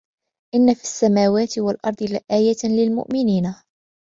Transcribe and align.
إن 0.55 0.73
في 0.73 0.81
السماوات 0.83 1.57
والأرض 1.59 2.03
لآيات 2.03 2.65
للمؤمنين 2.65 3.55